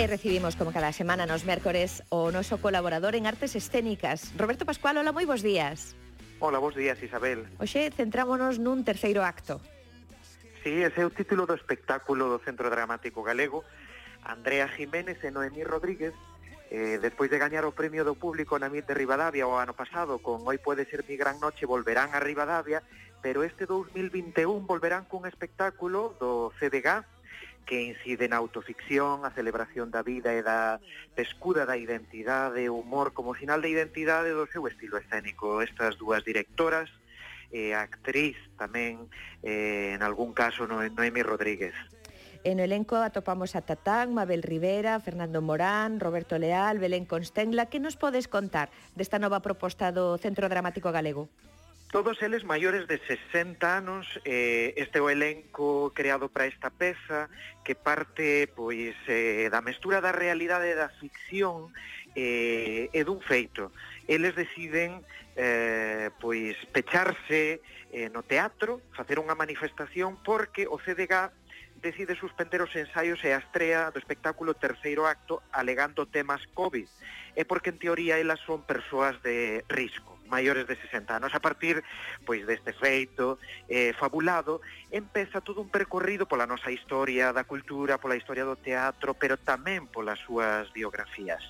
[0.00, 4.96] E recibimos, como cada semana nos mércores, o noso colaborador en artes escénicas, Roberto Pascual.
[4.96, 5.92] hola, moi bons días.
[6.40, 7.44] Hola, bons días, Isabel.
[7.60, 9.60] Oxe, centrámonos nun terceiro acto.
[10.64, 13.60] Sí, ese é o título do espectáculo do Centro Dramático Galego.
[14.24, 16.16] Andrea Jiménez e Noemí Rodríguez
[16.72, 20.24] eh, despois de gañar o premio do público na MIT de Rivadavia o ano pasado
[20.24, 22.80] con Hoy pode ser mi gran noche volverán a Rivadavia
[23.20, 27.04] pero este 2021 volverán cun espectáculo do CDG
[27.66, 30.80] que incide na autoficción, a celebración da vida e da
[31.14, 35.62] pescura da identidade, o humor como sinal de identidade do seu estilo escénico.
[35.62, 36.90] Estas dúas directoras,
[37.50, 39.10] e a actriz tamén,
[39.42, 41.74] eh, en algún caso, Noemi Rodríguez.
[42.40, 47.68] En o elenco atopamos a Tatán, Mabel Rivera, Fernando Morán, Roberto Leal, Belén Constengla.
[47.68, 51.28] Que nos podes contar desta nova proposta do Centro Dramático Galego?
[51.90, 57.28] Todos eles maiores de 60 anos, eh, este o elenco creado para esta peza,
[57.64, 61.74] que parte pois eh, da mestura da realidade e da ficción
[62.14, 63.74] eh, e dun feito.
[64.06, 65.02] Eles deciden
[65.34, 67.58] eh, pois pecharse
[67.90, 71.34] eh, no teatro, facer unha manifestación, porque o CDG
[71.82, 76.86] decide suspender os ensaios e a estrea do espectáculo terceiro acto alegando temas COVID,
[77.34, 81.34] e porque en teoría elas son persoas de risco maiores de 60 anos.
[81.34, 81.82] A partir
[82.24, 83.36] pois deste feito
[83.66, 84.62] eh, fabulado,
[84.94, 89.90] empeza todo un percorrido pola nosa historia da cultura, pola historia do teatro, pero tamén
[89.90, 91.42] polas súas biografías.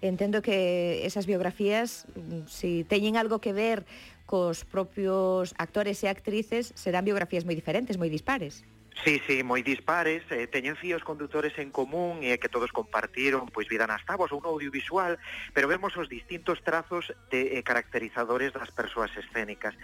[0.00, 2.08] Entendo que esas biografías,
[2.48, 3.84] se si teñen algo que ver
[4.26, 8.66] cos propios actores e actrices, serán biografías moi diferentes, moi dispares.
[9.04, 13.52] Sí, sí, moi dispares, eh, teñen fíos conductores en común e eh, que todos compartiron
[13.52, 15.20] pois vida nas táboas ou un audiovisual,
[15.52, 19.76] pero vemos os distintos trazos de, eh, caracterizadores das persoas escénicas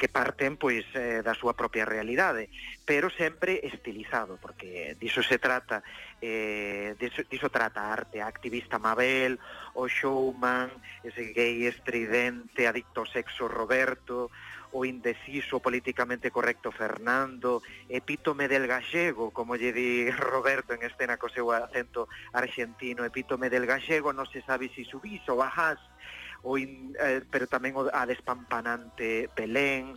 [0.00, 2.48] que parten pois eh, da súa propia realidade,
[2.88, 5.84] pero sempre estilizado, porque diso se trata,
[6.24, 9.38] eh, diso, diso trata a arte, a activista Mabel,
[9.76, 10.72] o showman,
[11.04, 14.32] ese gay estridente, adicto ao sexo Roberto,
[14.74, 21.30] o indeciso políticamente correcto Fernando, epítome del gallego, como lle di Roberto en escena co
[21.30, 25.78] seu acento argentino, epítome del gallego, non se sabe se si subís ou bajás,
[26.42, 29.94] o in, eh, pero tamén o, a despampanante Pelén,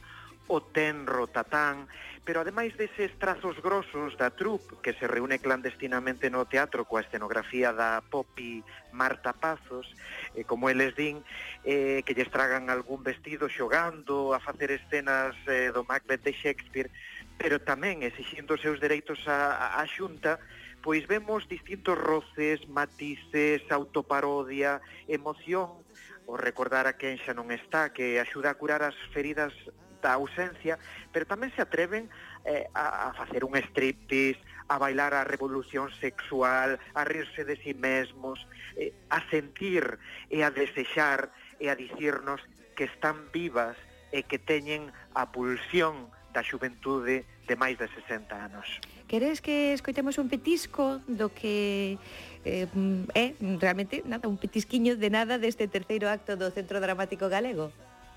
[0.47, 1.87] o tenro tatán,
[2.27, 7.71] pero ademais deses trazos grosos da troupe que se reúne clandestinamente no teatro coa escenografía
[7.71, 9.87] da Popi Marta Pazos,
[10.35, 11.23] eh, como eles din,
[11.63, 16.91] eh, que lles tragan algún vestido xogando, a facer escenas eh, do Macbeth de Shakespeare,
[17.39, 20.35] pero tamén exixindo os seus dereitos á, á xunta,
[20.83, 25.79] pois vemos distintos roces, matices, autoparodia, emoción,
[26.27, 29.55] o recordar a quen xa non está, que axuda a curar as feridas
[30.01, 30.79] da ausencia,
[31.11, 32.09] pero tamén se atreven
[32.45, 37.71] eh, a, a facer un striptease, a bailar a revolución sexual, a rirse de si
[37.71, 39.97] sí mesmos, eh, a sentir
[40.29, 42.43] e a desexar e a dicirnos
[42.75, 43.75] que están vivas
[44.11, 48.67] e que teñen a pulsión da xuventude de máis de 60 anos.
[49.07, 51.97] Queres que escoitemos un petisco do que
[52.43, 57.31] eh, mm, é realmente nada, un petisquiño de nada deste terceiro acto do Centro Dramático
[57.31, 57.71] Galego?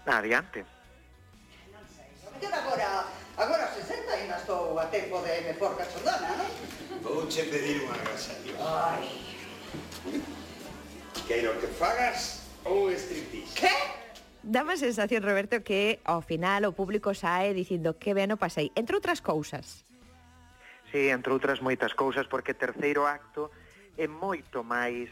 [0.05, 0.67] Adiante.
[4.91, 6.51] tempo de me por cachondona, non?
[7.03, 8.55] Vou che pedir unha agasallo.
[8.61, 9.07] Ai.
[11.25, 13.55] Queiro que fagas un striptease.
[13.55, 13.75] Que?
[14.43, 18.73] Dame a sensación, Roberto, que ao final o público sae dicindo que ben o pasei,
[18.75, 19.87] entre outras cousas.
[20.91, 23.55] Sí, entre outras moitas cousas, porque terceiro acto
[23.95, 25.07] é moito máis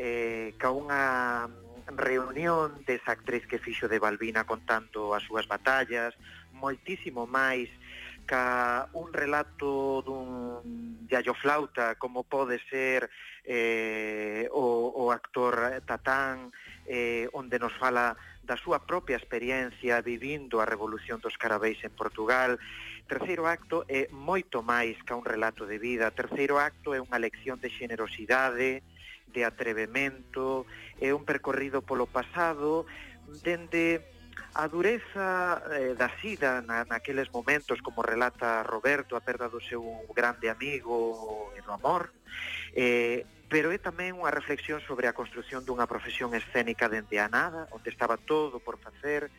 [0.00, 1.50] eh, ca unha
[1.90, 6.16] reunión desa actriz que fixo de Balbina contando as súas batallas,
[6.54, 7.68] moitísimo máis
[8.28, 11.08] ca un relato dun
[11.40, 13.08] flauta como pode ser
[13.44, 16.52] eh, o, o actor Tatán
[16.84, 18.12] eh, onde nos fala
[18.44, 22.60] da súa propia experiencia vivindo a revolución dos carabéis en Portugal.
[23.08, 26.12] Terceiro acto é moito máis ca un relato de vida.
[26.12, 28.84] Terceiro acto é unha lección de xenerosidade
[29.32, 30.64] de atrevemento
[31.00, 32.88] é un percorrido polo pasado
[33.44, 34.00] dende
[34.54, 39.82] a dureza eh, da sida na, naqueles momentos, como relata Roberto, a perda do seu
[40.14, 42.10] grande amigo e do amor,
[42.74, 47.70] eh, pero é tamén unha reflexión sobre a construción dunha profesión escénica dende a nada,
[47.72, 49.32] onde estaba todo por facer,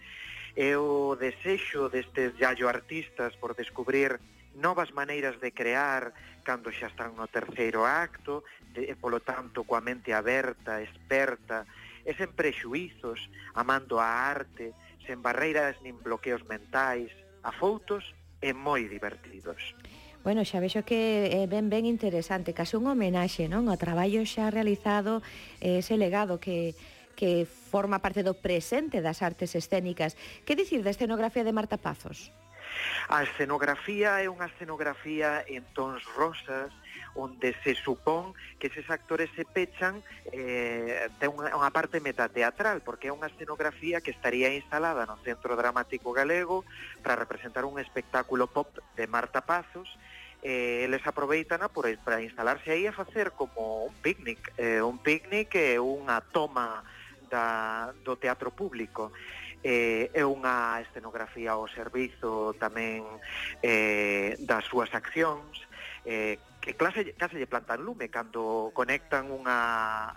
[0.57, 4.17] e o desexo destes yallo artistas por descubrir
[4.57, 6.11] novas maneiras de crear
[6.41, 8.41] cando xa están no terceiro acto,
[8.73, 11.69] e polo tanto coa mente aberta, experta,
[12.01, 14.73] e sen prexuizos, amando a arte,
[15.09, 17.09] sen barreiras nin bloqueos mentais,
[17.41, 18.05] afoutos
[18.45, 19.73] e moi divertidos.
[20.21, 23.65] Bueno, xa vexo que é ben ben interesante, case un homenaxe, non?
[23.73, 25.25] O traballo xa realizado,
[25.65, 26.77] eh, ese legado que
[27.17, 30.15] que forma parte do presente das artes escénicas.
[30.47, 32.31] Que dicir da escenografía de Marta Pazos?
[33.09, 36.69] A escenografía é unha escenografía en tons rosas,
[37.15, 43.09] onde se supón que eses actores se pechan eh, ten unha, unha parte metateatral, porque
[43.09, 46.63] é unha escenografía que estaría instalada no Centro Dramático Galego
[47.01, 49.89] para representar un espectáculo pop de Marta Pazos,
[50.41, 55.51] eh, eles aproveitan por, para instalarse aí a facer como un picnic, eh, un picnic
[55.55, 56.83] é unha toma
[57.29, 59.11] da, do teatro público
[59.63, 63.03] eh, é unha escenografía ao servizo tamén
[63.59, 65.59] eh, das súas accións,
[66.07, 69.59] eh, que clase, case lle plantan lume cando conectan unha,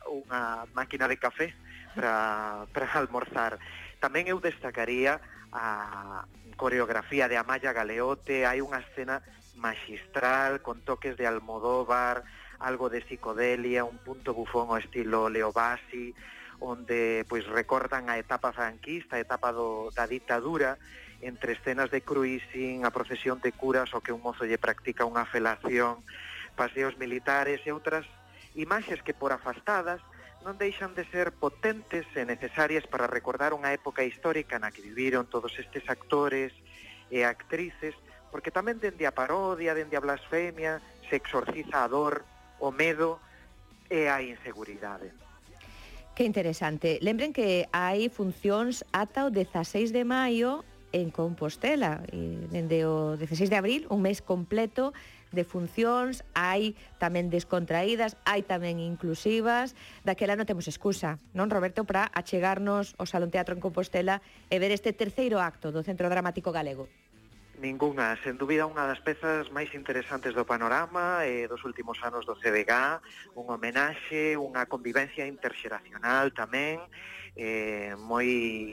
[0.07, 1.55] unha máquina de café
[1.95, 3.59] para, para almorzar.
[4.03, 5.23] Tamén eu destacaría
[5.53, 6.25] a
[6.57, 9.23] coreografía de Amaya Galeote, hai unha escena
[9.59, 12.25] magistral con toques de Almodóvar,
[12.59, 16.15] algo de psicodelia, un punto bufón ao estilo Leobasi,
[16.63, 20.79] onde pois recordan a etapa franquista, a etapa do, da ditadura,
[21.19, 25.27] entre escenas de cruising, a procesión de curas, o que un mozo lle practica unha
[25.27, 26.07] felación,
[26.55, 28.07] paseos militares e outras
[28.55, 29.99] imaxes que por afastadas
[30.47, 35.27] non deixan de ser potentes e necesarias para recordar unha época histórica na que viviron
[35.27, 36.51] todos estes actores
[37.11, 37.95] e actrices,
[38.31, 42.27] porque tamén dende a parodia, dende a blasfemia, se exorciza a dor,
[42.59, 43.23] o medo
[43.87, 45.15] e a inseguridade.
[46.15, 46.99] Que interesante.
[47.01, 50.61] Lembren que hai funcións ata o 16 de maio
[50.93, 54.93] en Compostela e dende o 16 de abril, un mes completo
[55.33, 59.73] de funcións, hai tamén descontraídas, hai tamén inclusivas,
[60.05, 64.21] daquela non temos excusa, non Roberto, para achegarnos ao Salón Teatro en Compostela
[64.53, 66.93] e ver este terceiro acto do Centro Dramático Galego.
[67.63, 72.35] Ninguna, sen dúbida unha das pezas máis interesantes do panorama e dos últimos anos do
[72.35, 72.99] CDG,
[73.39, 76.83] un homenaxe, unha convivencia interxeracional tamén,
[77.39, 78.27] eh, moi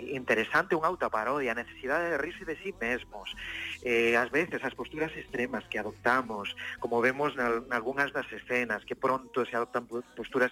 [0.09, 3.29] interesante, unha autoparodia, a necesidade de rirse de sí mesmos,
[3.85, 9.45] eh, ás veces as posturas extremas que adoptamos, como vemos nalgúnas das escenas, que pronto
[9.45, 9.85] se adoptan
[10.17, 10.49] posturas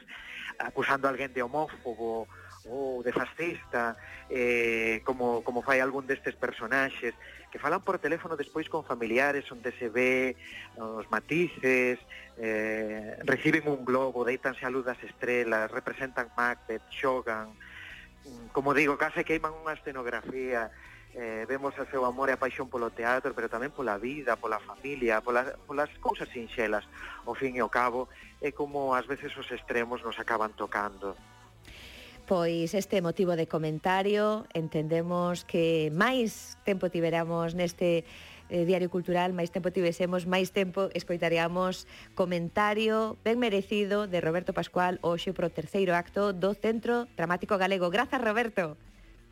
[0.62, 2.30] acusando a alguén de homófobo,
[2.70, 3.96] ou de fascista,
[4.30, 7.16] eh, como, como fai algún destes personaxes,
[7.52, 11.98] que falan por teléfono despois con familiares onde se ve eh, os matices,
[12.38, 17.56] eh, reciben un globo, deitanse a luz das estrelas, representan Macbeth, xogan,
[18.28, 20.68] mm, como digo, case queiman unha escenografía,
[21.16, 24.60] eh, vemos o seu amor e a paixón polo teatro, pero tamén pola vida, pola
[24.60, 26.84] familia, pola, polas cousas sinxelas,
[27.24, 28.12] ao fin e ao cabo,
[28.44, 31.16] é como ás veces os extremos nos acaban tocando.
[32.28, 38.04] Pois este motivo de comentario entendemos que máis tempo tiveramos neste
[38.52, 41.88] eh, Diario Cultural, máis tempo tivesemos, máis tempo escoitaríamos
[42.20, 47.88] comentario ben merecido de Roberto Pascual hoxe pro terceiro acto do Centro Dramático Galego.
[47.88, 48.76] Grazas, Roberto.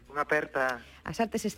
[0.07, 0.79] Unha aperta.
[1.03, 1.55] As artes escénicas